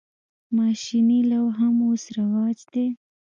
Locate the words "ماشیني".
0.57-1.19